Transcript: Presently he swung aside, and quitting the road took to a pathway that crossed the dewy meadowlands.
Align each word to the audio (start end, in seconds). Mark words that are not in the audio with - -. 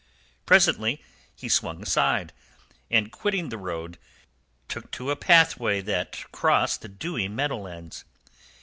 Presently 0.47 1.03
he 1.35 1.47
swung 1.47 1.83
aside, 1.83 2.33
and 2.89 3.11
quitting 3.11 3.49
the 3.49 3.57
road 3.59 3.99
took 4.67 4.89
to 4.93 5.11
a 5.11 5.15
pathway 5.15 5.79
that 5.79 6.25
crossed 6.31 6.81
the 6.81 6.89
dewy 6.89 7.27
meadowlands. 7.27 8.03